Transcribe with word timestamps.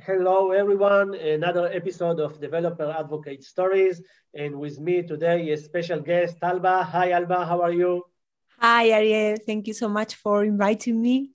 Hello, 0.00 0.50
everyone. 0.50 1.14
Another 1.14 1.70
episode 1.72 2.18
of 2.18 2.40
Developer 2.40 2.92
Advocate 2.98 3.44
Stories. 3.44 4.02
And 4.34 4.58
with 4.58 4.80
me 4.80 5.02
today 5.02 5.48
is 5.48 5.64
special 5.64 6.00
guest, 6.00 6.36
Alba. 6.42 6.82
Hi, 6.82 7.12
Alba. 7.12 7.46
How 7.46 7.62
are 7.62 7.72
you? 7.72 8.02
Hi, 8.58 8.88
Ariel. 8.88 9.36
Thank 9.46 9.68
you 9.68 9.72
so 9.72 9.88
much 9.88 10.16
for 10.16 10.44
inviting 10.44 11.00
me. 11.00 11.30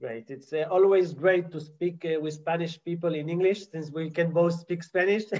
Great. 0.00 0.30
It's 0.30 0.52
uh, 0.52 0.64
always 0.70 1.12
great 1.12 1.50
to 1.50 1.60
speak 1.60 2.04
uh, 2.06 2.20
with 2.20 2.34
Spanish 2.34 2.82
people 2.84 3.14
in 3.14 3.28
English 3.28 3.68
since 3.72 3.90
we 3.90 4.10
can 4.10 4.30
both 4.30 4.54
speak 4.54 4.84
Spanish. 4.84 5.24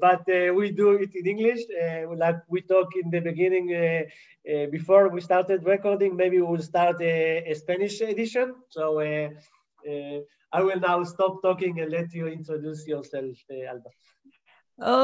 but 0.00 0.22
uh, 0.28 0.52
we 0.52 0.72
do 0.72 0.94
it 0.94 1.14
in 1.14 1.26
English. 1.26 1.60
Uh, 1.80 2.12
like 2.16 2.40
we 2.48 2.60
talked 2.60 2.96
in 3.00 3.08
the 3.08 3.20
beginning 3.20 3.72
uh, 3.72 4.02
uh, 4.52 4.66
before 4.66 5.08
we 5.10 5.20
started 5.20 5.64
recording, 5.64 6.16
maybe 6.16 6.40
we'll 6.40 6.60
start 6.60 7.00
a, 7.00 7.44
a 7.48 7.54
Spanish 7.54 8.00
edition. 8.00 8.52
So 8.68 8.98
I 9.86 10.62
will 10.62 10.80
now 10.80 11.04
stop 11.04 11.42
talking 11.42 11.80
and 11.80 11.90
let 11.90 12.12
you 12.14 12.26
introduce 12.26 12.86
yourself, 12.86 13.36
Alba. 13.50 13.90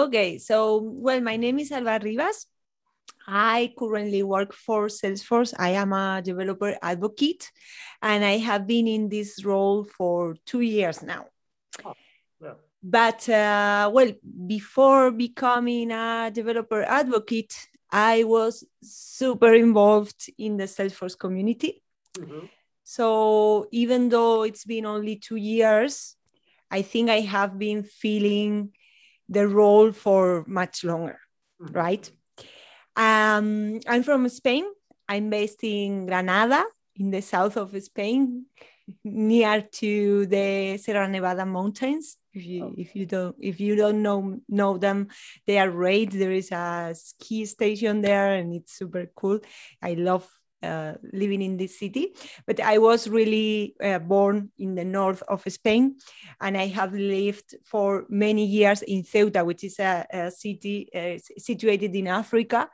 Okay. 0.06 0.38
So, 0.38 0.78
well, 0.82 1.20
my 1.20 1.37
name 1.37 1.59
is 1.59 1.73
Alba 1.73 2.01
Rivas. 2.02 2.46
I 3.27 3.73
currently 3.79 4.23
work 4.23 4.52
for 4.52 4.88
Salesforce. 4.88 5.55
I 5.59 5.70
am 5.70 5.92
a 5.92 6.20
developer 6.23 6.77
advocate, 6.82 7.51
and 8.02 8.24
I 8.24 8.38
have 8.38 8.66
been 8.66 8.87
in 8.87 9.09
this 9.09 9.45
role 9.45 9.84
for 9.84 10.37
two 10.45 10.60
years 10.60 11.02
now. 11.02 11.27
Oh. 11.84 11.95
But 12.87 13.27
uh, 13.30 13.91
well, 13.95 14.12
before 14.46 15.10
becoming 15.10 15.91
a 15.91 16.30
developer 16.30 16.82
advocate, 16.82 17.54
I 17.91 18.24
was 18.24 18.62
super 18.82 19.54
involved 19.54 20.30
in 20.37 20.59
the 20.59 20.65
Salesforce 20.65 21.18
community. 21.18 21.82
Mm-hmm. 22.18 22.46
So 22.84 23.66
even 23.73 24.11
though 24.11 24.43
it's 24.43 24.65
been 24.65 24.84
only 24.84 25.16
two 25.16 25.37
years, 25.37 26.16
I 26.70 26.83
think 26.83 27.09
I 27.10 27.20
have 27.20 27.59
been 27.59 27.83
feeling 27.83 28.73
the 29.29 29.49
role 29.49 29.90
for 29.90 30.45
much 30.46 30.85
longer, 30.85 31.18
mm-hmm. 31.60 31.73
right? 31.73 32.10
Um, 32.95 33.80
I'm 33.88 34.02
from 34.02 34.29
Spain. 34.29 34.65
I'm 35.09 35.30
based 35.30 35.65
in 35.65 36.07
Granada, 36.07 36.65
in 36.96 37.10
the 37.10 37.23
south 37.23 37.57
of 37.57 37.74
Spain, 37.82 38.46
near 39.02 39.62
to 39.62 40.27
the 40.27 40.77
Sierra 40.79 41.09
Nevada 41.09 41.45
mountains. 41.46 42.18
If 42.32 42.45
you 42.45 42.65
oh. 42.65 42.74
if 42.77 42.95
you 42.96 43.07
don't 43.07 43.37
if 43.40 43.60
you 43.60 43.77
don't 43.77 44.02
know 44.02 44.40
know 44.49 44.77
them, 44.79 45.09
they 45.46 45.59
are 45.59 45.71
great. 45.71 46.10
There 46.10 46.32
is 46.32 46.51
a 46.52 46.93
ski 46.95 47.45
station 47.46 48.02
there, 48.02 48.35
and 48.35 48.55
it's 48.55 48.73
super 48.73 49.10
cool. 49.15 49.40
I 49.80 49.95
love 49.95 50.29
uh, 50.65 50.95
living 51.12 51.43
in 51.43 51.57
this 51.57 51.79
city. 51.79 52.15
But 52.46 52.60
I 52.60 52.79
was 52.79 53.09
really 53.09 53.74
uh, 53.82 53.98
born 53.98 54.51
in 54.59 54.74
the 54.74 54.84
north 54.84 55.23
of 55.29 55.43
Spain, 55.48 55.96
and 56.40 56.56
I 56.56 56.66
have 56.68 56.93
lived 56.93 57.54
for 57.65 58.06
many 58.09 58.45
years 58.45 58.82
in 58.82 59.02
Ceuta, 59.02 59.45
which 59.45 59.65
is 59.65 59.79
a, 59.79 60.06
a 60.10 60.30
city 60.30 60.88
uh, 60.95 61.18
situated 61.38 61.95
in 61.95 62.09
Africa 62.09 62.68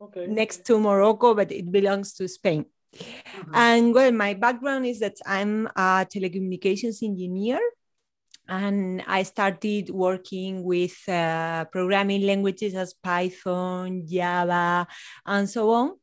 okay. 0.00 0.26
next 0.26 0.64
to 0.66 0.78
Morocco, 0.78 1.34
but 1.34 1.52
it 1.52 1.70
belongs 1.70 2.12
to 2.14 2.28
Spain. 2.28 2.66
Mm-hmm. 2.94 3.54
And 3.54 3.94
well, 3.94 4.12
my 4.12 4.34
background 4.34 4.86
is 4.86 5.00
that 5.00 5.16
I'm 5.26 5.66
a 5.76 6.06
telecommunications 6.06 7.02
engineer. 7.02 7.60
And 8.48 9.02
I 9.08 9.24
started 9.24 9.90
working 9.90 10.62
with 10.62 10.96
uh, 11.08 11.64
programming 11.64 12.22
languages 12.22 12.76
as 12.76 12.94
Python, 12.94 14.06
Java, 14.06 14.86
and 15.24 15.50
so 15.50 15.70
on. 15.70 15.98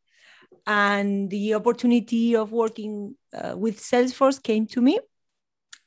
And 0.65 1.29
the 1.29 1.55
opportunity 1.55 2.35
of 2.35 2.51
working 2.51 3.15
uh, 3.33 3.55
with 3.57 3.79
Salesforce 3.79 4.41
came 4.41 4.65
to 4.67 4.81
me. 4.81 4.99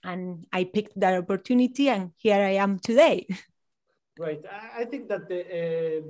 And 0.04 0.46
I 0.52 0.64
picked 0.64 0.98
that 1.00 1.14
opportunity, 1.14 1.88
and 1.88 2.12
here 2.16 2.36
I 2.36 2.54
am 2.62 2.78
today. 2.78 3.26
Right. 4.18 4.42
I 4.74 4.86
think 4.86 5.08
that 5.08 5.28
the, 5.28 5.40
uh, 5.42 6.02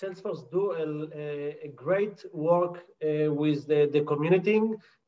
Salesforce 0.00 0.48
do 0.52 0.72
a, 0.72 1.66
a 1.66 1.68
great 1.74 2.24
work 2.32 2.84
uh, 3.02 3.32
with 3.32 3.66
the, 3.66 3.88
the 3.92 4.02
community, 4.02 4.60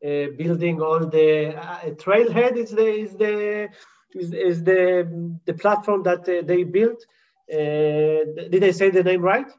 uh, 0.04 0.32
building 0.36 0.80
all 0.82 1.06
the 1.06 1.54
uh, 1.56 1.90
Trailhead 1.90 2.56
is 2.56 2.70
the 2.70 2.86
is 2.86 3.12
the 3.16 3.68
is, 4.14 4.32
is 4.32 4.64
the 4.64 5.38
the 5.44 5.54
platform 5.54 6.02
that 6.02 6.28
uh, 6.28 6.42
they 6.44 6.64
built. 6.64 7.04
Uh, 7.52 8.48
did 8.50 8.64
I 8.64 8.72
say 8.72 8.90
the 8.90 9.04
name 9.04 9.22
right? 9.22 9.50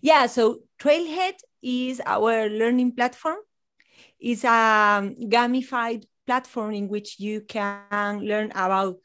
Yeah. 0.00 0.26
So 0.26 0.62
Trailhead 0.80 1.34
is 1.66 2.00
our 2.06 2.48
learning 2.48 2.94
platform. 2.94 3.38
It's 4.20 4.44
a 4.44 5.02
gamified 5.26 6.04
platform 6.26 6.72
in 6.74 6.88
which 6.88 7.18
you 7.18 7.40
can 7.42 8.20
learn 8.20 8.52
about 8.54 8.98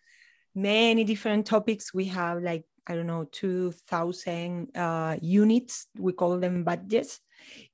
many 0.54 1.04
different 1.04 1.48
topics. 1.48 1.94
We 1.94 2.06
have 2.06 2.42
like 2.44 2.66
I 2.88 2.96
don't 2.96 3.08
know, 3.08 3.26
2,000 3.32 4.76
uh, 4.76 5.16
units, 5.22 5.88
we 5.98 6.14
call 6.14 6.40
them 6.40 6.64
badges, 6.64 7.20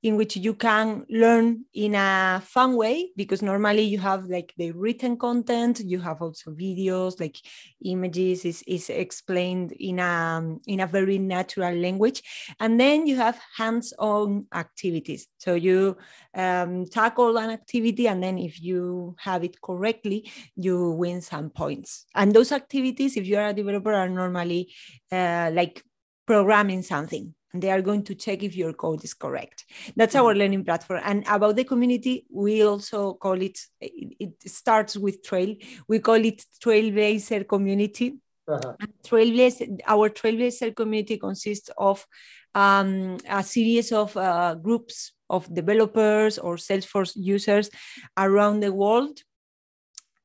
in 0.02 0.16
which 0.16 0.36
you 0.36 0.54
can 0.54 1.04
learn 1.10 1.64
in 1.74 1.94
a 1.94 2.42
fun 2.44 2.76
way 2.76 3.10
because 3.16 3.42
normally 3.42 3.82
you 3.82 3.98
have 3.98 4.26
like 4.26 4.52
the 4.56 4.70
written 4.72 5.16
content 5.16 5.80
you 5.80 5.98
have 5.98 6.22
also 6.22 6.50
videos 6.52 7.18
like 7.20 7.36
images 7.84 8.44
is, 8.44 8.62
is 8.66 8.90
explained 8.90 9.72
in 9.72 9.98
a 9.98 10.56
in 10.66 10.80
a 10.80 10.86
very 10.86 11.18
natural 11.18 11.74
language. 11.74 12.22
And 12.60 12.78
then 12.80 13.06
you 13.06 13.16
have 13.16 13.38
hands-on 13.56 14.46
activities. 14.54 15.28
So 15.38 15.54
you 15.54 15.96
um, 16.34 16.86
tackle 16.86 17.36
an 17.38 17.50
activity 17.50 18.08
and 18.08 18.22
then 18.22 18.38
if 18.38 18.60
you 18.60 19.16
have 19.18 19.44
it 19.44 19.60
correctly 19.60 20.30
you 20.56 20.92
win 20.92 21.20
some 21.20 21.50
points. 21.50 22.06
And 22.14 22.32
those 22.32 22.52
activities 22.52 23.16
if 23.16 23.26
you 23.26 23.36
are 23.38 23.48
a 23.48 23.54
developer 23.54 23.92
are 23.92 24.08
normally 24.08 24.72
uh, 25.10 25.50
like 25.52 25.82
programming 26.26 26.82
something 26.82 27.34
they 27.54 27.70
are 27.70 27.82
going 27.82 28.02
to 28.04 28.14
check 28.14 28.42
if 28.42 28.56
your 28.56 28.72
code 28.72 29.02
is 29.04 29.14
correct. 29.14 29.64
That's 29.96 30.14
our 30.14 30.30
mm-hmm. 30.30 30.38
learning 30.38 30.64
platform. 30.64 31.00
And 31.04 31.24
about 31.28 31.56
the 31.56 31.64
community, 31.64 32.26
we 32.30 32.62
also 32.62 33.14
call 33.14 33.40
it, 33.40 33.58
it 33.80 34.34
starts 34.46 34.96
with 34.96 35.22
Trail. 35.22 35.56
We 35.88 35.98
call 36.00 36.22
it 36.24 36.44
Trailblazer 36.62 37.48
community. 37.48 38.18
Uh-huh. 38.46 38.74
Trailblazer, 39.06 39.80
our 39.86 40.08
Trailblazer 40.10 40.74
community 40.74 41.18
consists 41.18 41.70
of 41.76 42.06
um, 42.54 43.18
a 43.28 43.42
series 43.42 43.92
of 43.92 44.16
uh, 44.16 44.54
groups 44.54 45.12
of 45.30 45.52
developers 45.52 46.38
or 46.38 46.56
Salesforce 46.56 47.12
users 47.14 47.70
around 48.16 48.60
the 48.60 48.72
world 48.72 49.20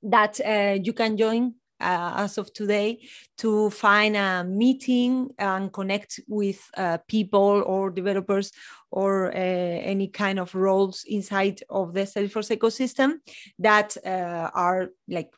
that 0.01 0.39
uh, 0.45 0.78
you 0.81 0.94
can 0.94 1.17
join 1.17 1.56
uh, 1.83 2.13
as 2.23 2.38
of 2.38 2.53
today 2.53 2.99
to 3.38 3.69
find 3.69 4.16
a 4.16 4.44
meeting 4.44 5.29
and 5.38 5.71
connect 5.73 6.19
with 6.27 6.59
uh, 6.77 6.97
people 7.07 7.63
or 7.66 7.89
developers 7.89 8.51
or 8.91 9.27
uh, 9.27 9.35
any 9.35 10.07
kind 10.07 10.39
of 10.39 10.55
roles 10.55 11.03
inside 11.07 11.61
of 11.69 11.94
the 11.94 12.01
Salesforce 12.01 12.55
ecosystem 12.55 13.16
that 13.59 13.97
uh, 14.05 14.49
are 14.53 14.89
like 15.07 15.31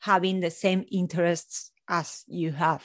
having 0.00 0.40
the 0.40 0.50
same 0.50 0.84
interests 0.90 1.70
as 1.88 2.24
you 2.26 2.52
have. 2.52 2.84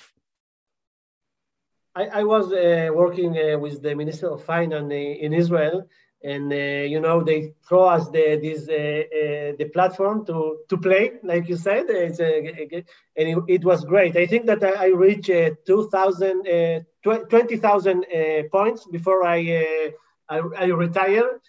I, 1.96 2.20
I 2.20 2.24
was 2.24 2.54
uh, 2.54 2.90
working 2.94 3.36
uh, 3.38 3.58
with 3.58 3.82
the 3.82 3.96
Minister 3.96 4.28
of 4.30 4.44
Finance 4.44 4.94
in 4.94 5.34
Israel 5.34 5.88
and 6.24 6.52
uh, 6.52 6.56
you 6.56 7.00
know 7.00 7.24
they 7.24 7.54
throw 7.68 7.86
us 7.86 8.10
the 8.10 8.40
this 8.42 8.68
uh, 8.70 8.74
uh, 8.74 9.56
the 9.60 9.70
platform 9.74 10.26
to 10.26 10.60
to 10.70 10.78
play 10.78 11.14
like 11.24 11.48
you 11.48 11.56
said. 11.56 11.86
It's 11.90 12.20
uh, 12.20 12.84
and 13.18 13.30
it, 13.30 13.38
it, 13.48 13.64
was 13.66 13.84
great. 13.84 14.16
I 14.16 14.26
think 14.26 14.46
that 14.48 14.64
i, 14.64 14.86
I 14.86 14.88
reached 14.88 15.30
uh, 15.30 15.52
2000 15.66 16.48
uh, 16.48 16.80
20000 17.04 18.06
points 18.52 18.88
before 18.88 19.26
i 19.26 19.92
I, 20.30 20.42
I 20.58 20.66
retire 20.66 21.40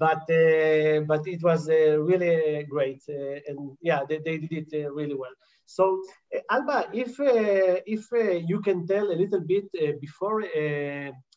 but 0.00 0.22
uh, 0.30 1.00
but 1.06 1.22
it 1.26 1.42
was 1.42 1.68
uh, 1.68 2.00
really 2.00 2.64
great. 2.64 3.02
Uh, 3.08 3.38
and 3.48 3.76
yeah 3.82 4.00
they, 4.08 4.18
they 4.18 4.38
did 4.38 4.72
it 4.72 4.92
really 4.92 5.14
well. 5.14 5.34
So 5.66 6.02
alba 6.50 6.88
if 6.92 7.16
if 7.86 8.04
you 8.48 8.60
can 8.60 8.86
tell 8.86 9.06
a 9.10 9.18
little 9.22 9.40
bit 9.40 9.66
before 10.00 10.42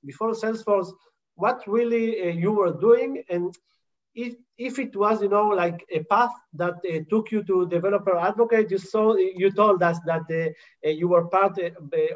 before 0.06 0.32
salesforce 0.32 0.92
what 1.36 1.64
really 1.68 2.22
uh, 2.22 2.32
you 2.32 2.52
were 2.52 2.74
doing 2.74 3.24
and 3.30 3.56
if, 4.16 4.36
if 4.58 4.80
it 4.80 4.96
was 4.96 5.22
you 5.22 5.30
know 5.30 5.48
like 5.48 5.86
a 5.92 6.04
path 6.04 6.32
that 6.54 6.76
uh, 6.76 7.00
took 7.10 7.32
you 7.32 7.44
to 7.44 7.68
developer 7.68 8.16
advocate 8.18 8.70
you 8.70 8.78
saw 8.78 9.16
you 9.16 9.52
told 9.52 9.82
us 9.82 9.98
that 10.06 10.24
uh, 10.30 10.88
uh 10.88 10.92
you 10.92 11.08
were 11.08 11.26
part 11.26 11.58
uh, 11.58 11.70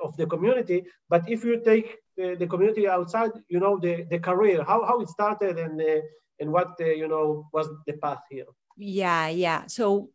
of 0.04 0.16
the 0.18 0.26
community. 0.26 0.86
But 1.10 1.28
if 1.28 1.44
you 1.44 1.62
take 1.64 1.98
uh, 2.22 2.36
the 2.38 2.48
community 2.48 2.88
outside 2.88 3.32
you 3.50 3.60
know 3.60 3.80
the, 3.80 4.06
the 4.10 4.20
career 4.20 4.64
how, 4.64 4.86
how 4.86 5.00
it 5.02 5.10
started 5.10 5.58
and 5.58 5.82
and 6.40 6.52
what 6.52 6.76
you 6.80 7.08
know 7.08 7.50
was 7.52 7.68
the 7.88 7.94
path 7.94 8.22
here? 8.30 8.46
Yeah 8.78 9.30
yeah. 9.30 9.66
So 9.68 10.10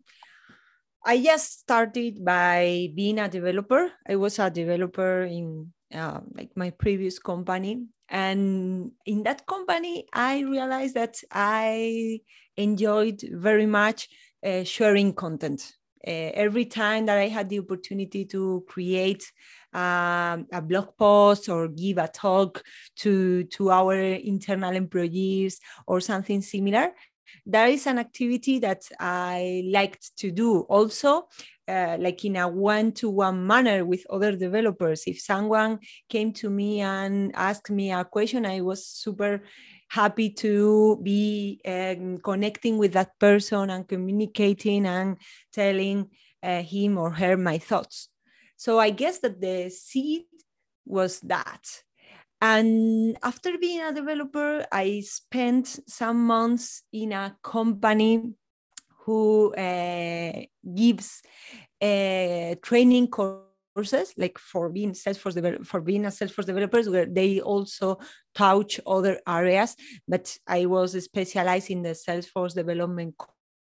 i 1.05 1.20
just 1.20 1.58
started 1.66 2.25
by 2.25 2.88
being 2.94 3.19
a 3.19 3.28
developer. 3.28 3.90
I 4.08 4.14
was 4.14 4.38
a 4.38 4.50
developer 4.50 5.25
in 5.25 5.72
like 5.90 6.50
my 6.55 6.70
previous 6.70 7.19
company 7.19 7.87
and 8.12 8.93
in 9.06 9.23
that 9.23 9.47
company, 9.47 10.06
I 10.12 10.41
realized 10.41 10.94
that 10.97 11.17
I 11.32 12.20
enjoyed 12.59 13.23
very 13.32 13.64
much 13.64 14.09
uh, 14.44 14.64
sharing 14.64 15.14
content. 15.14 15.73
every 16.05 16.64
time 16.67 17.06
that 17.06 17.17
I 17.17 17.29
had 17.29 17.49
the 17.49 17.61
opportunity 17.61 18.25
to 18.25 18.64
create 18.67 19.25
um, 19.73 20.47
a 20.53 20.61
blog 20.61 20.97
post 20.99 21.49
or 21.49 21.69
give 21.69 21.99
a 21.99 22.09
talk 22.09 22.62
to, 22.97 23.44
to 23.44 23.70
our 23.70 23.94
internal 23.94 24.75
employees 24.75 25.61
or 25.87 26.00
something 26.00 26.43
similar, 26.43 26.93
that 27.47 27.70
is 27.70 27.87
an 27.87 27.99
activity 27.99 28.58
that 28.58 28.82
I 28.99 29.62
liked 29.73 30.17
to 30.19 30.31
do. 30.32 30.61
Also, 30.69 31.29
uh, 31.72 31.96
like 31.98 32.24
in 32.24 32.36
a 32.36 32.46
one-to-one 32.46 33.46
manner 33.46 33.84
with 33.84 34.04
other 34.10 34.36
developers. 34.36 35.04
If 35.06 35.20
someone 35.20 35.78
came 36.08 36.32
to 36.34 36.50
me 36.50 36.80
and 36.80 37.32
asked 37.34 37.70
me 37.70 37.92
a 37.92 38.04
question, 38.04 38.44
I 38.44 38.60
was 38.60 38.86
super 38.86 39.42
happy 39.88 40.30
to 40.30 41.00
be 41.02 41.60
um, 41.66 42.19
connecting 42.19 42.76
with 42.78 42.92
that 42.92 43.19
person 43.19 43.70
and 43.70 43.88
communicating 43.88 44.86
and 44.86 45.16
telling 45.52 46.10
uh, 46.42 46.62
him 46.62 46.98
or 46.98 47.10
her 47.10 47.36
my 47.36 47.58
thoughts. 47.58 48.08
So 48.56 48.78
I 48.78 48.90
guess 48.90 49.19
that 49.20 49.40
the 49.40 49.70
seed 49.70 50.26
was 50.84 51.20
that. 51.20 51.64
And 52.40 53.16
after 53.22 53.56
being 53.56 53.82
a 53.82 53.94
developer, 53.94 54.66
I 54.72 55.00
spent 55.06 55.78
some 55.86 56.26
months 56.26 56.82
in 56.92 57.12
a 57.12 57.36
company 57.42 58.34
who 59.04 59.54
uh, 59.54 60.32
gives 60.75 61.22
uh, 61.81 62.54
training 62.62 63.08
courses 63.08 64.12
like 64.16 64.38
for 64.38 64.69
being 64.69 64.93
Salesforce 64.93 65.34
develop- 65.34 65.66
for 65.66 65.81
being 65.81 66.04
a 66.04 66.08
Salesforce 66.08 66.46
developers 66.46 66.88
where 66.88 67.06
they 67.06 67.40
also 67.40 67.99
touch 68.34 68.81
other 68.87 69.20
areas. 69.26 69.75
But 70.06 70.37
I 70.46 70.66
was 70.66 70.93
specialized 71.02 71.70
in 71.70 71.82
the 71.82 71.90
Salesforce 71.90 72.54
development 72.54 73.14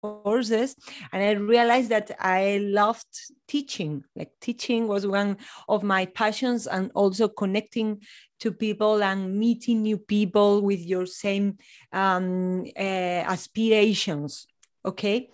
courses 0.01 0.77
and 1.13 1.23
i 1.23 1.31
realized 1.33 1.89
that 1.89 2.11
i 2.21 2.59
loved 2.63 3.07
teaching 3.49 4.05
like 4.15 4.31
teaching 4.41 4.87
was 4.87 5.05
one 5.05 5.37
of 5.69 5.83
my 5.83 6.07
passions 6.07 6.69
and 6.69 6.93
also 6.95 7.27
connecting 7.27 8.01
to 8.39 8.53
people 8.53 9.03
and 9.03 9.37
meeting 9.37 9.83
new 9.83 9.99
people 9.99 10.63
with 10.63 10.81
your 10.81 11.05
same 11.05 11.59
um, 11.93 12.65
uh, 12.77 13.25
aspirations 13.27 14.47
okay 14.91 15.31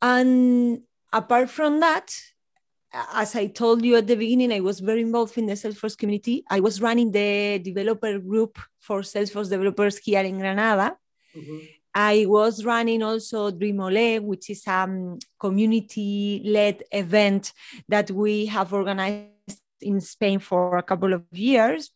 and 0.00 0.80
apart 1.12 1.48
from 1.50 1.80
that 1.80 2.06
as 2.92 3.36
I 3.36 3.46
told 3.48 3.84
you 3.84 3.96
at 3.96 4.06
the 4.06 4.16
beginning, 4.16 4.52
I 4.52 4.60
was 4.60 4.80
very 4.80 5.02
involved 5.02 5.36
in 5.36 5.46
the 5.46 5.52
Salesforce 5.52 5.96
community. 5.96 6.44
I 6.48 6.60
was 6.60 6.80
running 6.80 7.10
the 7.12 7.58
developer 7.58 8.18
group 8.18 8.58
for 8.80 9.00
Salesforce 9.00 9.50
developers 9.50 9.98
here 9.98 10.22
in 10.22 10.38
Granada. 10.38 10.96
Mm-hmm. 11.36 11.58
I 11.94 12.26
was 12.26 12.64
running 12.64 13.02
also 13.02 13.50
Dreamole, 13.50 14.20
which 14.20 14.50
is 14.50 14.66
a 14.66 14.72
um, 14.72 15.18
community 15.38 16.42
led 16.44 16.82
event 16.92 17.52
that 17.88 18.10
we 18.10 18.46
have 18.46 18.72
organized 18.72 19.60
in 19.80 20.00
Spain 20.00 20.38
for 20.38 20.78
a 20.78 20.82
couple 20.82 21.12
of 21.12 21.24
years. 21.32 21.90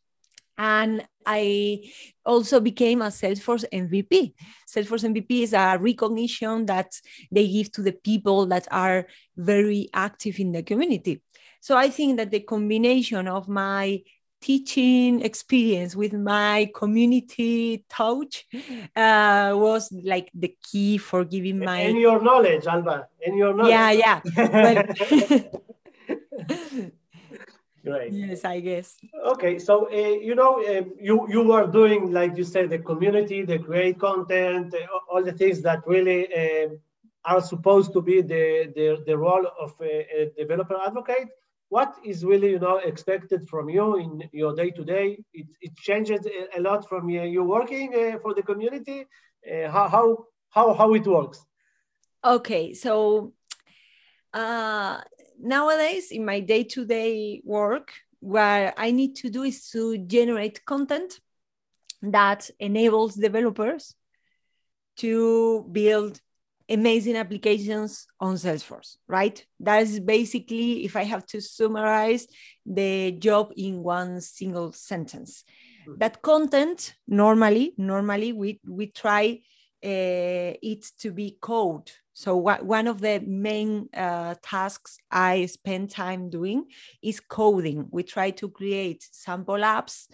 And 0.62 1.04
I 1.26 1.90
also 2.24 2.60
became 2.60 3.02
a 3.02 3.06
Salesforce 3.06 3.64
MVP. 3.72 4.32
Salesforce 4.64 5.02
MVP 5.12 5.42
is 5.42 5.54
a 5.54 5.76
recognition 5.76 6.66
that 6.66 6.94
they 7.32 7.48
give 7.48 7.72
to 7.72 7.82
the 7.82 7.90
people 7.90 8.46
that 8.46 8.68
are 8.70 9.08
very 9.36 9.90
active 9.92 10.38
in 10.38 10.52
the 10.52 10.62
community. 10.62 11.20
So 11.60 11.76
I 11.76 11.90
think 11.90 12.16
that 12.18 12.30
the 12.30 12.40
combination 12.40 13.26
of 13.26 13.48
my 13.48 14.02
teaching 14.40 15.22
experience 15.22 15.96
with 15.96 16.12
my 16.12 16.70
community 16.72 17.84
touch 17.88 18.46
uh, 18.94 19.50
was 19.54 19.92
like 20.04 20.30
the 20.32 20.54
key 20.62 20.96
for 20.96 21.24
giving 21.24 21.58
my 21.60 21.80
in 21.82 21.96
your 21.96 22.20
knowledge 22.20 22.66
alba 22.66 23.06
in 23.20 23.36
your 23.36 23.54
knowledge 23.54 23.70
yeah 23.70 24.20
yeah 24.34 25.42
right 27.84 28.12
yes 28.12 28.44
i 28.44 28.60
guess. 28.60 28.96
Okay 29.24 29.58
so 29.58 29.88
uh, 29.90 30.16
you 30.28 30.34
know 30.34 30.62
uh, 30.64 30.82
you 31.00 31.26
you 31.28 31.42
were 31.42 31.66
doing 31.66 32.12
like 32.12 32.36
you 32.36 32.44
said 32.44 32.70
the 32.70 32.78
community 32.78 33.42
the 33.42 33.58
great 33.58 33.98
content 33.98 34.74
uh, 34.74 34.98
all 35.10 35.22
the 35.22 35.32
things 35.32 35.60
that 35.62 35.80
really 35.86 36.28
uh, 36.34 36.68
are 37.24 37.40
supposed 37.40 37.92
to 37.92 38.00
be 38.00 38.20
the 38.22 38.72
the, 38.76 39.02
the 39.06 39.16
role 39.16 39.46
of 39.60 39.74
a, 39.80 40.06
a 40.18 40.30
developer 40.36 40.76
advocate. 40.84 41.28
What 41.68 41.94
is 42.04 42.24
really 42.24 42.50
you 42.50 42.58
know 42.58 42.78
expected 42.78 43.48
from 43.48 43.68
you 43.68 43.96
in 43.98 44.28
your 44.32 44.54
day 44.54 44.70
to 44.70 44.84
day 44.84 45.18
it, 45.32 45.46
it 45.60 45.76
changes 45.76 46.26
a 46.56 46.60
lot 46.60 46.88
from 46.88 47.06
uh, 47.06 47.22
you 47.22 47.42
working 47.44 47.94
uh, 47.94 48.18
for 48.20 48.34
the 48.34 48.42
community. 48.42 49.06
Uh, 49.50 49.70
how, 49.70 49.88
how 49.88 50.26
how 50.50 50.74
how 50.74 50.94
it 50.94 51.06
works? 51.06 51.44
Okay 52.24 52.74
so 52.74 53.32
uh, 54.32 55.00
nowadays 55.40 56.10
in 56.10 56.24
my 56.24 56.40
day-to-day 56.40 57.40
work 57.44 57.92
what 58.20 58.74
i 58.76 58.90
need 58.90 59.14
to 59.16 59.30
do 59.30 59.42
is 59.42 59.68
to 59.68 59.98
generate 59.98 60.64
content 60.64 61.20
that 62.02 62.50
enables 62.58 63.14
developers 63.14 63.94
to 64.96 65.66
build 65.70 66.20
amazing 66.68 67.16
applications 67.16 68.06
on 68.20 68.34
Salesforce, 68.34 68.96
right? 69.06 69.44
That 69.60 69.82
is 69.82 70.00
basically, 70.00 70.84
if 70.84 70.96
I 70.96 71.04
have 71.04 71.26
to 71.26 71.40
summarize 71.40 72.26
the 72.64 73.12
job 73.12 73.52
in 73.56 73.82
one 73.82 74.20
single 74.20 74.72
sentence. 74.72 75.44
Mm-hmm. 75.82 75.98
That 75.98 76.22
content, 76.22 76.94
normally, 77.06 77.74
normally 77.76 78.32
we, 78.32 78.60
we 78.66 78.86
try 78.86 79.40
uh, 79.84 80.54
it 80.62 80.86
to 81.00 81.10
be 81.10 81.36
code. 81.40 81.90
So 82.14 82.36
one 82.36 82.88
of 82.88 83.00
the 83.00 83.20
main 83.26 83.88
uh, 83.94 84.34
tasks 84.42 84.98
I 85.10 85.46
spend 85.46 85.90
time 85.90 86.28
doing 86.28 86.66
is 87.02 87.20
coding. 87.20 87.88
We 87.90 88.02
try 88.02 88.30
to 88.32 88.48
create 88.50 89.06
sample 89.10 89.56
apps 89.56 90.08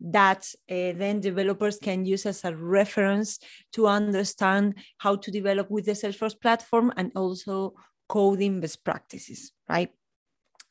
that 0.00 0.52
uh, 0.68 0.92
then 0.96 1.20
developers 1.20 1.78
can 1.78 2.04
use 2.04 2.26
as 2.26 2.44
a 2.44 2.54
reference 2.56 3.38
to 3.72 3.86
understand 3.86 4.74
how 4.98 5.16
to 5.16 5.30
develop 5.30 5.70
with 5.70 5.86
the 5.86 5.92
Salesforce 5.92 6.38
platform 6.40 6.92
and 6.96 7.12
also 7.14 7.74
coding 8.08 8.60
best 8.60 8.84
practices, 8.84 9.52
right? 9.68 9.90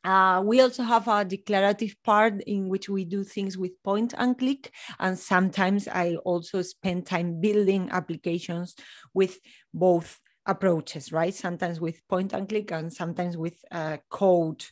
Uh, 0.04 0.42
we 0.46 0.60
also 0.60 0.84
have 0.84 1.08
a 1.08 1.24
declarative 1.24 1.96
part 2.04 2.42
in 2.44 2.68
which 2.68 2.90
we 2.90 3.06
do 3.06 3.24
things 3.24 3.58
with 3.58 3.72
point 3.84 4.14
and 4.18 4.38
click. 4.38 4.70
And 5.00 5.18
sometimes 5.18 5.88
I 5.88 6.16
also 6.26 6.62
spend 6.62 7.06
time 7.06 7.40
building 7.40 7.88
applications 7.90 8.76
with 9.14 9.40
both 9.74 10.20
approaches, 10.46 11.12
right? 11.12 11.34
Sometimes 11.34 11.80
with 11.80 12.08
point 12.08 12.34
and 12.34 12.48
click 12.48 12.72
and 12.72 12.92
sometimes 12.92 13.38
with 13.38 13.64
uh, 13.72 13.98
code 14.10 14.64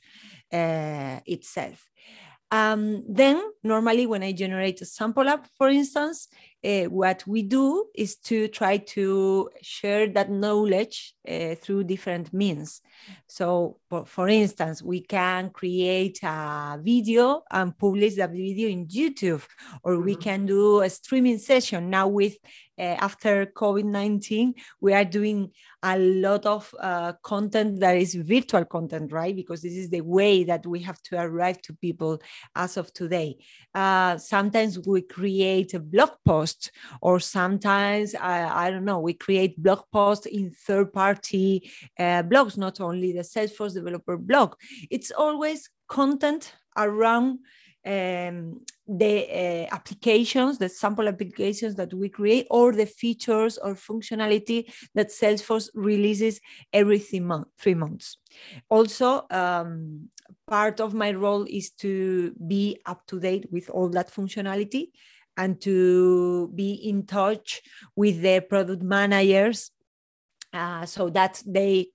uh, 0.51 1.20
itself. 1.25 1.88
Um, 2.54 3.06
then 3.08 3.42
normally 3.63 4.06
when 4.06 4.24
I 4.24 4.34
generate 4.34 4.82
a 4.82 4.86
sample 4.86 5.30
app, 5.30 5.48
for 5.58 5.70
instance, 5.70 6.28
uh, 6.63 6.84
what 6.84 7.25
we 7.25 7.44
do 7.44 7.86
is 7.96 8.18
to 8.18 8.50
try 8.50 8.78
to 8.78 9.50
share 9.62 10.08
that 10.08 10.30
knowledge 10.30 11.16
uh, 11.28 11.56
through 11.56 11.86
different 11.86 12.34
means. 12.34 12.82
So, 13.28 13.78
for, 13.90 14.06
for, 14.06 14.28
instance, 14.28 14.84
we 14.84 15.01
can 15.01 15.50
create 15.50 16.20
a 16.24 16.78
video 16.82 17.42
and 17.50 17.75
publish 17.78 18.16
that 18.16 18.32
video 18.32 18.68
in 18.70 18.86
YouTube, 18.86 19.44
or 19.84 20.00
we 20.00 20.13
mm-hmm. 20.13 20.22
can 20.22 20.46
do 20.46 20.82
a 20.82 20.90
streaming 20.90 21.40
session. 21.40 21.90
Now, 21.90 22.10
with 22.10 22.36
uh, 22.82 22.98
after 23.00 23.46
COVID 23.46 23.84
19, 23.84 24.56
we 24.80 24.94
are 24.94 25.06
doing 25.06 25.52
a 25.84 26.00
lot 26.00 26.48
of 26.48 26.74
uh, 26.80 27.14
content 27.22 27.80
that 27.80 27.96
is 27.96 28.16
virtual 28.16 28.66
content, 28.66 29.12
right? 29.12 29.36
Because 29.36 29.62
this 29.62 29.76
is 29.76 29.90
the 29.90 30.02
way 30.02 30.44
that 30.44 30.66
we 30.66 30.80
have 30.80 31.00
to 31.04 31.22
arrive 31.22 31.62
to 31.62 31.74
people 31.76 32.20
as 32.56 32.78
of 32.78 32.92
today. 32.94 33.38
Uh, 33.76 34.18
sometimes 34.18 34.80
we 34.80 35.04
create 35.04 35.76
a 35.76 35.80
blog 35.80 36.10
post, 36.26 36.72
or 37.02 37.20
sometimes, 37.20 38.16
I, 38.16 38.68
I 38.68 38.72
don't 38.72 38.86
know, 38.86 39.00
we 39.00 39.14
create 39.14 39.62
blog 39.62 39.84
posts 39.94 40.26
in 40.26 40.50
third 40.50 40.92
party 40.92 41.72
uh, 42.00 42.24
blogs, 42.24 42.58
not 42.58 42.82
only 42.82 43.12
the 43.12 43.22
Salesforce 43.22 43.76
developer 43.76 44.18
blog. 44.18 44.56
It's 44.90 45.12
always 45.12 45.70
content 45.88 46.56
around 46.78 47.40
um, 47.86 48.62
the 48.88 49.28
uh, 49.30 49.76
applications, 49.76 50.58
the 50.58 50.70
sample 50.70 51.08
applications 51.08 51.76
that 51.76 51.94
we 51.94 52.10
create, 52.10 52.48
or 52.50 52.72
the 52.74 52.86
features 52.86 53.58
or 53.58 53.74
functionality 53.74 54.72
that 54.94 55.10
Salesforce 55.10 55.70
releases 55.74 56.40
every 56.74 57.00
three, 57.00 57.20
month, 57.20 57.48
three 57.58 57.74
months. 57.74 58.18
Also, 58.70 59.26
um, 59.32 60.10
part 60.48 60.80
of 60.80 60.94
my 60.94 61.12
role 61.12 61.46
is 61.50 61.72
to 61.72 62.34
be 62.48 62.78
up 62.86 63.06
to 63.08 63.20
date 63.20 63.46
with 63.52 63.70
all 63.70 63.90
that 63.90 64.12
functionality 64.12 64.90
and 65.38 65.60
to 65.62 66.50
be 66.54 66.74
in 66.74 67.06
touch 67.06 67.62
with 67.96 68.22
the 68.22 68.42
product 68.42 68.84
managers 68.84 69.72
uh, 70.54 70.86
so 70.86 71.10
that 71.10 71.42
they 71.46 71.88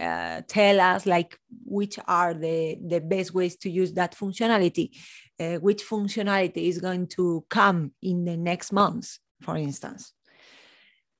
uh, 0.00 0.42
tell 0.46 0.80
us 0.80 1.06
like 1.06 1.38
which 1.64 1.98
are 2.06 2.34
the, 2.34 2.78
the 2.86 3.00
best 3.00 3.34
ways 3.34 3.56
to 3.56 3.70
use 3.70 3.92
that 3.94 4.14
functionality, 4.14 4.90
uh, 5.40 5.56
which 5.56 5.82
functionality 5.84 6.68
is 6.68 6.78
going 6.78 7.06
to 7.06 7.44
come 7.48 7.92
in 8.02 8.24
the 8.24 8.36
next 8.36 8.72
months, 8.72 9.20
for 9.40 9.56
instance. 9.56 10.12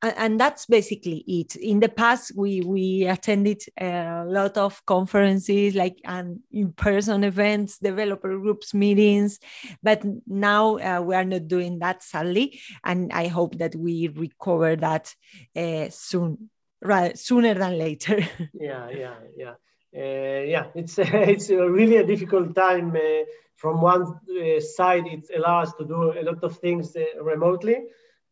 and, 0.00 0.38
that's 0.38 0.66
basically 0.66 1.24
it. 1.26 1.56
In 1.56 1.80
the 1.80 1.88
past, 1.88 2.32
we 2.36 2.60
we 2.60 3.04
attended 3.06 3.62
a 3.80 4.24
lot 4.26 4.56
of 4.56 4.84
conferences, 4.86 5.74
like 5.74 5.98
and 6.04 6.38
in-person 6.52 7.24
events, 7.24 7.78
developer 7.78 8.38
groups 8.38 8.74
meetings, 8.74 9.40
but 9.82 10.04
now 10.26 10.78
uh, 10.78 11.00
we 11.02 11.14
are 11.16 11.24
not 11.24 11.48
doing 11.48 11.80
that 11.80 12.02
sadly, 12.02 12.60
and 12.84 13.12
I 13.12 13.26
hope 13.26 13.58
that 13.58 13.74
we 13.74 14.08
recover 14.08 14.76
that 14.76 15.12
uh, 15.56 15.88
soon, 15.90 16.50
right, 16.82 17.18
sooner 17.18 17.54
than 17.54 17.78
later. 17.78 18.18
yeah, 18.52 18.88
yeah, 18.90 19.14
yeah. 19.36 19.54
Uh, 19.94 20.42
yeah, 20.44 20.66
it's 20.74 20.98
it's 20.98 21.50
really 21.50 21.96
a 21.96 22.06
difficult 22.06 22.54
time. 22.54 22.94
Uh, 22.94 23.24
from 23.58 23.80
one 23.80 24.02
uh, 24.02 24.60
side, 24.60 25.06
it 25.06 25.26
allows 25.36 25.68
us 25.68 25.74
to 25.78 25.84
do 25.84 26.12
a 26.12 26.22
lot 26.22 26.42
of 26.44 26.56
things 26.58 26.94
uh, 26.94 27.22
remotely, 27.22 27.76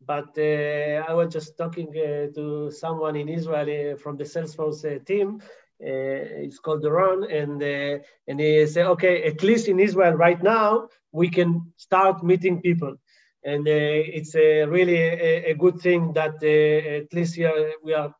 but 0.05 0.29
uh, 0.37 1.03
I 1.05 1.13
was 1.13 1.33
just 1.33 1.57
talking 1.57 1.89
uh, 1.89 2.33
to 2.33 2.71
someone 2.71 3.17
in 3.17 3.27
Israel 3.27 3.93
uh, 3.93 3.97
from 3.97 4.15
the 4.15 4.23
Salesforce 4.23 4.85
uh, 4.85 5.03
team. 5.03 5.41
it's 5.79 6.59
called 6.59 6.81
Doron, 6.81 7.19
and 7.39 7.61
and 8.27 8.39
he 8.39 8.65
said, 8.65 8.85
okay, 8.93 9.15
at 9.31 9.43
least 9.43 9.67
in 9.67 9.79
Israel 9.79 10.13
right 10.13 10.41
now 10.41 10.87
we 11.11 11.27
can 11.29 11.49
start 11.75 12.23
meeting 12.23 12.61
people, 12.61 12.93
and 13.43 13.67
it's 14.17 14.33
really 14.75 14.97
a, 14.97 15.51
a, 15.51 15.53
good 15.63 15.77
thing 15.85 16.13
that 16.13 16.35
at 17.03 17.13
least 17.13 17.35
here 17.35 17.73
we 17.83 17.93
are 17.93 18.11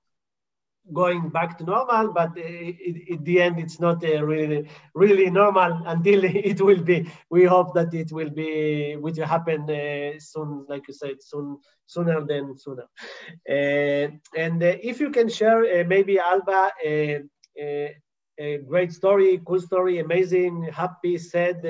going 0.94 1.30
back 1.30 1.58
to 1.58 1.64
normal, 1.64 2.14
but 2.14 2.38
in 2.38 3.24
the 3.24 3.42
end, 3.42 3.60
it's 3.60 3.80
not 3.80 4.04
uh, 4.04 4.24
really 4.24 4.70
really 4.94 5.30
normal 5.30 5.82
until 5.86 6.24
it 6.52 6.62
will 6.62 6.82
be. 6.82 7.10
We 7.30 7.46
hope 7.46 7.74
that 7.76 7.94
it 7.94 8.12
will 8.12 8.30
be, 8.30 8.96
will 8.98 9.26
happen 9.26 9.70
uh, 9.70 10.20
soon, 10.20 10.66
like 10.70 10.88
you 10.88 10.94
said, 10.94 11.22
soon 11.22 11.58
sooner 11.88 12.24
than 12.26 12.58
sooner. 12.58 12.88
Uh, 13.50 14.12
and 14.38 14.62
uh, 14.62 14.76
if 14.84 15.00
you 15.00 15.10
can 15.10 15.30
share, 15.30 15.62
uh, 15.64 15.84
maybe 15.88 16.20
Alba, 16.20 16.72
a 18.40 18.60
great 18.68 18.94
story, 18.94 19.42
cool 19.48 19.60
story, 19.60 19.98
amazing, 20.00 20.64
happy, 20.72 21.18
sad, 21.18 21.66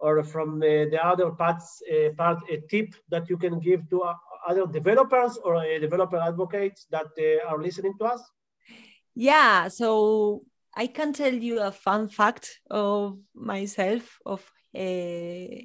or 0.00 0.24
from 0.24 0.58
the 0.58 0.98
other 1.00 1.30
parts, 1.30 1.80
part 2.16 2.38
a 2.50 2.60
tip 2.68 2.88
that 3.08 3.30
you 3.30 3.36
can 3.36 3.60
give 3.60 3.88
to 3.90 4.02
other 4.48 4.66
developers 4.66 5.38
or 5.44 5.62
developer 5.78 6.16
advocates 6.16 6.86
that 6.90 7.06
are 7.48 7.62
listening 7.62 7.94
to 8.00 8.06
us. 8.06 8.20
Yeah, 9.14 9.68
so 9.68 10.42
I 10.74 10.86
can 10.86 11.12
tell 11.12 11.32
you 11.34 11.60
a 11.60 11.70
fun 11.72 12.08
fact 12.08 12.60
of 12.70 13.18
myself 13.34 14.18
of 14.24 14.40
uh, 14.74 15.64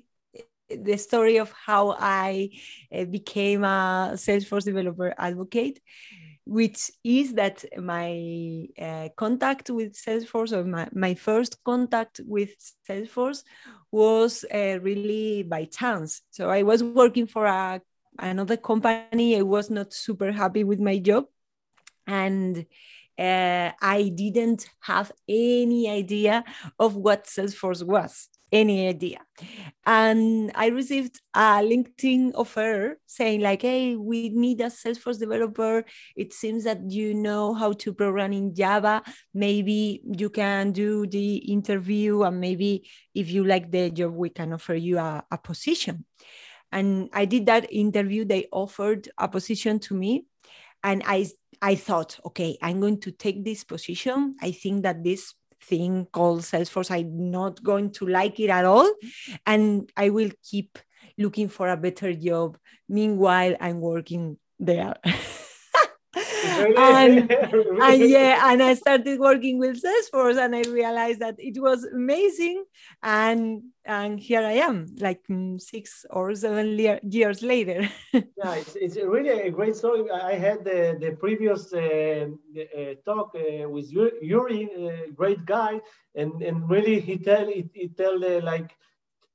the 0.69 0.97
story 0.97 1.37
of 1.37 1.53
how 1.65 1.95
I 1.97 2.49
uh, 2.93 3.05
became 3.05 3.63
a 3.63 4.11
Salesforce 4.15 4.65
developer 4.65 5.13
advocate, 5.17 5.79
which 6.45 6.91
is 7.05 7.33
that 7.35 7.63
my 7.77 8.65
uh, 8.79 9.09
contact 9.15 9.69
with 9.69 9.93
Salesforce 9.93 10.51
or 10.51 10.65
my, 10.65 10.89
my 10.93 11.13
first 11.13 11.63
contact 11.63 12.19
with 12.25 12.49
Salesforce 12.89 13.43
was 13.91 14.43
uh, 14.53 14.79
really 14.81 15.43
by 15.43 15.65
chance. 15.65 16.21
So 16.31 16.49
I 16.49 16.63
was 16.63 16.83
working 16.83 17.27
for 17.27 17.45
a, 17.45 17.81
another 18.19 18.57
company. 18.57 19.37
I 19.37 19.41
was 19.43 19.69
not 19.69 19.93
super 19.93 20.33
happy 20.33 20.65
with 20.65 20.79
my 20.81 20.99
job. 20.99 21.25
And 22.05 22.65
uh, 23.17 23.71
I 23.81 24.11
didn't 24.13 24.67
have 24.81 25.11
any 25.27 25.89
idea 25.89 26.43
of 26.79 26.95
what 26.95 27.25
Salesforce 27.25 27.83
was, 27.83 28.29
any 28.51 28.87
idea. 28.87 29.19
And 29.85 30.51
I 30.53 30.67
received 30.67 31.19
a 31.33 31.61
LinkedIn 31.61 32.33
offer 32.35 32.99
saying 33.05 33.41
like, 33.41 33.63
hey, 33.63 33.95
we 33.95 34.29
need 34.29 34.61
a 34.61 34.65
Salesforce 34.65 35.19
developer. 35.19 35.83
It 36.15 36.33
seems 36.33 36.63
that 36.65 36.91
you 36.91 37.13
know 37.13 37.53
how 37.53 37.73
to 37.73 37.93
program 37.93 38.33
in 38.33 38.53
Java. 38.53 39.01
Maybe 39.33 40.01
you 40.03 40.29
can 40.29 40.71
do 40.71 41.07
the 41.07 41.37
interview 41.37 42.21
and 42.21 42.39
maybe 42.39 42.87
if 43.15 43.31
you 43.31 43.45
like 43.45 43.71
the 43.71 43.89
job, 43.89 44.13
we 44.13 44.29
can 44.29 44.53
offer 44.53 44.75
you 44.75 44.99
a, 44.99 45.23
a 45.31 45.37
position. 45.37 46.05
And 46.71 47.09
I 47.13 47.25
did 47.25 47.45
that 47.47 47.71
interview. 47.71 48.25
They 48.25 48.47
offered 48.51 49.09
a 49.17 49.27
position 49.27 49.79
to 49.79 49.95
me 49.95 50.25
and 50.87 51.03
I 51.05 51.27
I 51.61 51.75
thought, 51.75 52.19
okay, 52.25 52.57
I'm 52.61 52.79
going 52.79 52.99
to 53.01 53.11
take 53.11 53.43
this 53.43 53.63
position. 53.63 54.35
I 54.41 54.51
think 54.51 54.83
that 54.83 55.03
this 55.03 55.33
thing 55.61 56.07
called 56.13 56.41
Salesforce, 56.41 56.91
I'm 56.91 57.31
not 57.31 57.61
going 57.63 57.91
to 57.93 58.07
like 58.07 58.39
it 58.39 58.49
at 58.49 58.63
all. 58.63 58.89
And 59.45 59.91
I 59.97 60.09
will 60.09 60.29
keep 60.49 60.77
looking 61.17 61.49
for 61.49 61.69
a 61.69 61.77
better 61.77 62.13
job. 62.13 62.57
Meanwhile, 62.87 63.57
I'm 63.59 63.81
working 63.81 64.37
there. 64.59 64.95
and, 66.57 67.31
and 67.81 68.09
yeah, 68.09 68.51
and 68.51 68.63
I 68.63 68.73
started 68.73 69.19
working 69.19 69.59
with 69.59 69.81
Salesforce 69.81 70.37
and 70.37 70.55
I 70.55 70.61
realized 70.61 71.19
that 71.19 71.35
it 71.37 71.61
was 71.61 71.83
amazing. 71.83 72.65
And 73.03 73.63
and 73.85 74.19
here 74.19 74.41
I 74.41 74.53
am, 74.53 74.87
like 74.99 75.21
mm, 75.29 75.61
six 75.61 76.05
or 76.09 76.35
seven 76.35 76.77
years 77.03 77.41
later. 77.41 77.89
yeah, 78.13 78.55
it's, 78.55 78.75
it's 78.75 78.97
really 78.97 79.29
a 79.29 79.49
great 79.49 79.77
story. 79.77 80.03
I 80.11 80.33
had 80.33 80.65
the, 80.65 80.97
the 80.99 81.11
previous 81.11 81.71
uh, 81.73 82.27
uh, 82.77 82.93
talk 83.05 83.33
uh, 83.35 83.69
with 83.69 83.89
Yuri, 83.91 84.69
a 84.75 85.11
great 85.11 85.45
guy, 85.45 85.79
and, 86.15 86.41
and 86.43 86.69
really 86.69 86.99
he 86.99 87.17
tell 87.17 87.47
he, 87.47 87.69
he 87.73 87.87
tell 87.87 88.23
uh, 88.23 88.41
like 88.41 88.75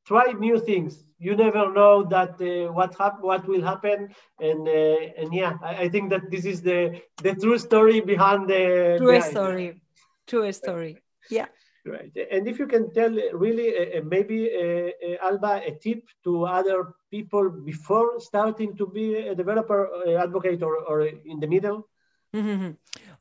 try 0.06 0.32
new 0.32 0.59
things. 0.59 1.04
You 1.18 1.37
never 1.37 1.73
know 1.73 2.02
that 2.04 2.40
uh, 2.40 2.73
what 2.73 2.94
hap- 2.99 3.23
what 3.23 3.47
will 3.47 3.62
happen. 3.62 4.14
And 4.40 4.66
uh, 4.66 5.21
and 5.21 5.32
yeah 5.32 5.54
I, 5.62 5.85
I, 5.85 5.88
think 5.88 6.11
that 6.11 6.30
this 6.30 6.44
is 6.44 6.62
the 6.62 7.00
the 7.23 7.35
true 7.35 7.59
story 7.59 8.00
behind 8.00 8.49
the 8.49 8.97
true 8.99 9.21
story. 9.21 9.80
True 10.26 10.52
story. 10.52 10.99
Yeah. 11.30 11.47
Right. 11.85 12.12
And 12.30 12.47
if 12.47 12.61
you 12.61 12.68
can 12.68 12.94
tell 12.94 13.11
really 13.32 13.68
uh, 13.76 13.99
uh 13.99 14.02
maybe 14.04 14.38
uh, 14.54 14.90
uh, 15.06 15.28
alba 15.28 15.62
a 15.66 15.73
tip 15.82 16.06
to 16.23 16.44
other 16.44 16.94
people 17.11 17.50
before 17.50 18.21
starting 18.21 18.76
to 18.76 18.87
be 18.87 19.16
a 19.16 19.35
developer 19.35 19.90
advocate 20.16 20.62
or, 20.62 20.76
or 20.76 21.02
in 21.02 21.40
the 21.40 21.49
middle 21.49 21.88
Mm-hmm. 22.35 22.71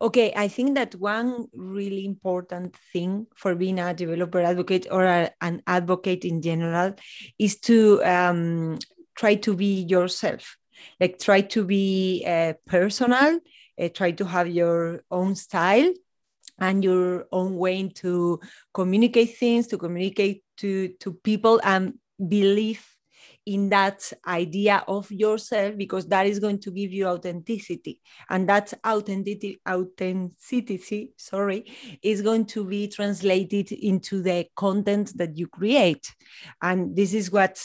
Okay, 0.01 0.31
I 0.35 0.47
think 0.47 0.75
that 0.75 0.95
one 0.95 1.47
really 1.53 2.05
important 2.05 2.75
thing 2.93 3.27
for 3.35 3.55
being 3.55 3.79
a 3.79 3.93
developer 3.93 4.39
advocate 4.39 4.87
or 4.89 5.03
a, 5.03 5.31
an 5.41 5.61
advocate 5.67 6.23
in 6.23 6.41
general 6.41 6.95
is 7.37 7.59
to 7.61 8.01
um, 8.05 8.79
try 9.15 9.35
to 9.35 9.55
be 9.55 9.83
yourself. 9.83 10.57
Like 10.99 11.19
try 11.19 11.41
to 11.41 11.65
be 11.65 12.23
uh, 12.25 12.53
personal, 12.65 13.39
uh, 13.79 13.89
try 13.93 14.11
to 14.11 14.25
have 14.25 14.47
your 14.47 15.03
own 15.11 15.35
style 15.35 15.93
and 16.57 16.83
your 16.83 17.27
own 17.31 17.57
way 17.57 17.89
to 17.89 18.39
communicate 18.73 19.37
things, 19.37 19.67
to 19.67 19.77
communicate 19.77 20.43
to, 20.57 20.89
to 21.01 21.13
people 21.13 21.59
and 21.63 21.95
believe 22.27 22.85
in 23.45 23.69
that 23.69 24.11
idea 24.27 24.83
of 24.87 25.11
yourself 25.11 25.75
because 25.75 26.07
that 26.07 26.27
is 26.27 26.39
going 26.39 26.59
to 26.59 26.71
give 26.71 26.91
you 26.91 27.07
authenticity. 27.07 27.99
And 28.29 28.47
that 28.49 28.73
authenticity 28.85 29.59
authenticity 29.67 31.13
sorry 31.17 31.65
is 32.03 32.21
going 32.21 32.45
to 32.47 32.65
be 32.65 32.87
translated 32.87 33.71
into 33.71 34.21
the 34.21 34.47
content 34.55 35.17
that 35.17 35.37
you 35.37 35.47
create. 35.47 36.13
And 36.61 36.95
this 36.95 37.13
is 37.13 37.31
what 37.31 37.63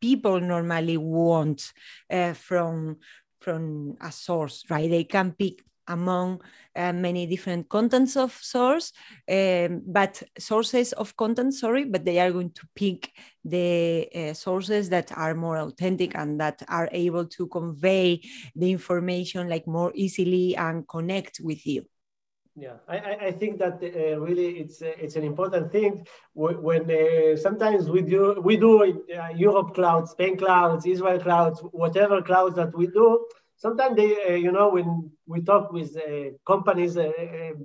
people 0.00 0.40
normally 0.40 0.96
want 0.96 1.72
uh, 2.10 2.32
from 2.32 2.98
from 3.40 3.96
a 4.00 4.12
source 4.12 4.64
right? 4.68 4.90
They 4.90 5.04
can 5.04 5.32
pick 5.32 5.64
among 5.88 6.40
uh, 6.76 6.92
many 6.92 7.26
different 7.26 7.68
contents 7.68 8.16
of 8.16 8.32
source, 8.40 8.92
um, 9.30 9.82
but 9.86 10.22
sources 10.38 10.92
of 10.92 11.16
content, 11.16 11.54
sorry, 11.54 11.84
but 11.84 12.04
they 12.04 12.18
are 12.18 12.32
going 12.32 12.50
to 12.52 12.66
pick 12.74 13.12
the 13.44 14.08
uh, 14.14 14.34
sources 14.34 14.88
that 14.88 15.10
are 15.16 15.34
more 15.34 15.58
authentic 15.58 16.14
and 16.14 16.40
that 16.40 16.62
are 16.68 16.88
able 16.92 17.26
to 17.26 17.46
convey 17.48 18.20
the 18.54 18.70
information 18.70 19.48
like 19.48 19.66
more 19.66 19.92
easily 19.94 20.56
and 20.56 20.86
connect 20.88 21.40
with 21.42 21.66
you. 21.66 21.84
Yeah, 22.56 22.74
I, 22.88 23.28
I 23.28 23.32
think 23.32 23.58
that 23.60 23.80
uh, 23.82 24.20
really 24.20 24.58
it's 24.58 24.82
uh, 24.82 24.92
it's 24.98 25.16
an 25.16 25.22
important 25.22 25.70
thing 25.70 26.04
when 26.34 26.90
uh, 26.90 27.36
sometimes 27.36 27.88
we 27.88 28.02
do 28.02 28.40
we 28.42 28.56
do 28.56 28.82
uh, 28.82 29.28
Europe 29.34 29.72
clouds, 29.74 30.10
Spain 30.10 30.36
clouds, 30.36 30.84
Israel 30.84 31.20
clouds, 31.20 31.60
whatever 31.72 32.20
clouds 32.20 32.56
that 32.56 32.76
we 32.76 32.88
do 32.88 33.24
sometimes 33.60 33.96
they, 33.96 34.10
uh, 34.28 34.34
you 34.44 34.52
know, 34.52 34.70
when 34.70 35.10
we 35.26 35.42
talk 35.42 35.72
with 35.72 35.96
uh, 35.96 36.30
companies, 36.46 36.96
uh, 36.96 37.12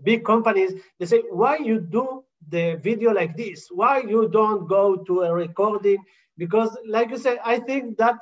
big 0.04 0.24
companies, 0.26 0.74
they 1.00 1.06
say, 1.06 1.24
why 1.32 1.58
you 1.58 1.80
do 1.80 2.24
the 2.50 2.76
video 2.84 3.12
like 3.12 3.36
this? 3.38 3.70
Why 3.72 4.00
you 4.02 4.30
don't 4.30 4.68
go 4.68 4.98
to 4.98 5.22
a 5.22 5.34
recording? 5.34 5.98
Because 6.38 6.78
like 6.88 7.10
you 7.10 7.18
said, 7.18 7.40
I 7.44 7.60
think 7.60 7.98
that 7.98 8.20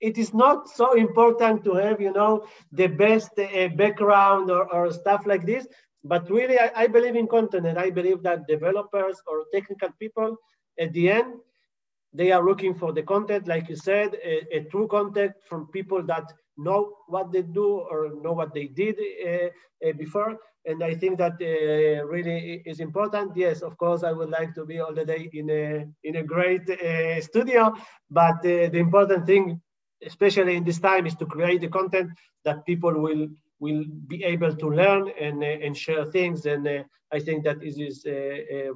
it 0.00 0.16
is 0.18 0.32
not 0.32 0.68
so 0.68 0.94
important 0.94 1.62
to 1.64 1.74
have, 1.74 2.00
you 2.00 2.12
know, 2.12 2.44
the 2.72 2.86
best 2.86 3.38
uh, 3.38 3.68
background 3.76 4.50
or, 4.50 4.72
or 4.72 4.90
stuff 4.90 5.26
like 5.26 5.46
this. 5.46 5.66
But 6.02 6.30
really, 6.30 6.58
I, 6.58 6.70
I 6.74 6.86
believe 6.86 7.16
in 7.16 7.26
content 7.28 7.66
and 7.66 7.78
I 7.78 7.90
believe 7.90 8.22
that 8.22 8.46
developers 8.48 9.20
or 9.26 9.44
technical 9.52 9.90
people 9.98 10.36
at 10.78 10.92
the 10.94 11.10
end, 11.10 11.34
they 12.12 12.32
are 12.32 12.44
looking 12.44 12.74
for 12.74 12.92
the 12.92 13.02
content, 13.02 13.46
like 13.46 13.68
you 13.68 13.76
said, 13.76 14.14
a, 14.24 14.56
a 14.56 14.64
true 14.64 14.88
content 14.88 15.32
from 15.48 15.68
people 15.68 16.02
that 16.06 16.24
know 16.62 16.96
what 17.08 17.32
they 17.32 17.42
do 17.42 17.68
or 17.90 18.10
know 18.22 18.32
what 18.32 18.52
they 18.54 18.66
did 18.66 18.96
uh, 18.98 19.92
before. 19.96 20.36
And 20.66 20.84
I 20.84 20.94
think 20.94 21.18
that 21.18 21.36
uh, 21.40 22.04
really 22.06 22.62
is 22.66 22.80
important. 22.80 23.34
Yes, 23.34 23.62
of 23.62 23.78
course, 23.78 24.02
I 24.04 24.12
would 24.12 24.28
like 24.28 24.54
to 24.56 24.66
be 24.66 24.78
all 24.78 24.94
the 24.94 25.06
day 25.06 25.30
in 25.32 25.48
a 25.50 25.86
in 26.04 26.16
a 26.16 26.22
great 26.22 26.68
uh, 26.68 27.20
studio, 27.22 27.74
but 28.10 28.42
the 28.42 28.78
important 28.78 29.24
thing, 29.26 29.60
especially 30.04 30.56
in 30.56 30.64
this 30.64 30.78
time, 30.78 31.06
is 31.06 31.16
to 31.16 31.26
create 31.26 31.62
the 31.62 31.68
content 31.68 32.10
that 32.44 32.66
people 32.66 32.92
will 32.92 33.28
will 33.58 33.84
be 34.06 34.22
able 34.24 34.54
to 34.54 34.68
learn 34.68 35.10
and 35.18 35.42
and 35.42 35.74
share 35.74 36.04
things. 36.12 36.44
And 36.44 36.68
I 37.16 37.20
think 37.20 37.44
that 37.44 37.62
is, 37.62 37.78
is 37.78 38.04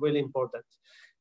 really 0.00 0.20
important. 0.20 0.64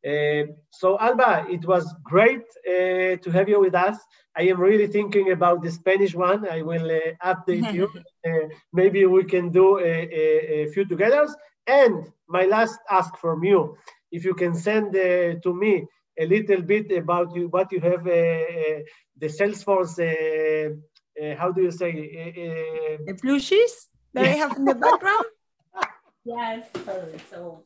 Uh, 0.05 0.51
so 0.72 1.00
Alba, 1.00 1.45
it 1.50 1.65
was 1.65 1.93
great 2.03 2.43
uh, 2.67 3.15
to 3.24 3.29
have 3.31 3.48
you 3.48 3.60
with 3.60 3.74
us. 3.74 3.98
I 4.36 4.43
am 4.43 4.60
really 4.60 4.88
thinking 4.88 5.31
about 5.31 5.63
the 5.63 5.72
Spanish 5.72 6.13
one. 6.13 6.48
I 6.50 6.62
will 6.62 6.89
uh, 6.91 7.33
update 7.33 7.74
you. 7.74 7.89
Uh, 8.25 8.48
maybe 8.72 9.05
we 9.05 9.22
can 9.25 9.50
do 9.50 9.79
a, 9.79 9.83
a, 9.83 10.63
a, 10.63 10.72
few 10.72 10.86
together. 10.86 11.27
And 11.67 12.10
my 12.29 12.45
last 12.45 12.79
ask 12.89 13.17
from 13.17 13.43
you, 13.43 13.75
if 14.13 14.24
you 14.24 14.33
can 14.33 14.55
send 14.55 14.95
uh, 14.95 15.41
to 15.43 15.53
me 15.53 15.86
a 16.17 16.25
little 16.25 16.62
bit 16.62 16.89
about 16.93 17.36
you, 17.36 17.50
what 17.50 17.69
you 17.74 17.81
have, 17.81 18.05
the 18.05 18.86
Salesforce, 19.24 20.00
how 21.38 21.51
do 21.51 21.63
you 21.63 21.72
say? 21.72 21.91
the 23.05 23.13
plushies 23.15 23.88
that 24.13 24.24
I 24.24 24.36
have 24.41 24.55
in 24.55 24.63
the 24.63 24.75
background? 24.75 25.25
yes, 26.24 26.69
sorry. 26.86 27.19
So 27.29 27.65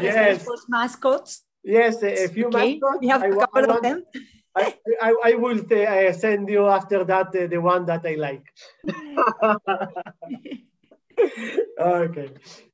yes. 0.00 0.46
mascots. 0.68 1.42
Yes, 1.62 2.02
a, 2.02 2.28
few 2.28 2.48
okay. 2.48 2.78
mascots. 2.78 2.98
We 3.00 3.08
have 3.08 3.22
a 3.22 3.36
couple 3.36 3.70
of 3.70 3.82
them. 3.82 4.04
I, 4.56 4.72
I, 5.00 5.14
I, 5.24 5.34
will 5.34 5.60
uh, 5.60 6.12
send 6.12 6.48
you 6.48 6.68
after 6.68 7.02
that 7.04 7.34
uh, 7.34 7.48
the 7.48 7.58
one 7.58 7.86
that 7.86 8.06
I 8.06 8.14
like. 8.14 8.44
okay. 11.80 12.30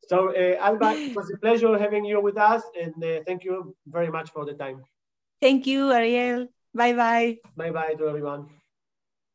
So, 0.09 0.35
uh, 0.37 0.57
Alba, 0.61 0.91
it 0.91 1.17
was 1.17 1.31
a 1.31 1.39
pleasure 1.39 1.79
having 1.79 2.05
you 2.05 2.21
with 2.21 2.37
us, 2.37 2.63
and 2.79 3.03
uh, 3.03 3.21
thank 3.27 3.45
you 3.45 3.75
very 3.87 4.11
much 4.11 4.29
for 4.31 4.45
the 4.45 4.53
time. 4.55 4.85
Thank 5.41 5.67
you, 5.67 5.91
Ariel. 5.91 6.49
Bye 6.75 6.93
bye. 6.93 7.39
Bye 7.57 7.71
bye 7.71 7.95
to 7.95 8.09
everyone. 8.09 8.60